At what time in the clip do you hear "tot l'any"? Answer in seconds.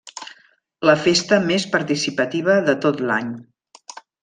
2.87-3.31